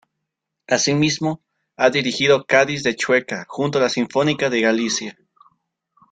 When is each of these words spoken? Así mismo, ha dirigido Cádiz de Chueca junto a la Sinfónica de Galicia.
Así 0.65 0.95
mismo, 0.95 1.43
ha 1.77 1.91
dirigido 1.91 2.47
Cádiz 2.47 2.81
de 2.81 2.95
Chueca 2.95 3.45
junto 3.47 3.77
a 3.77 3.81
la 3.83 3.89
Sinfónica 3.89 4.49
de 4.49 4.61
Galicia. 4.61 5.15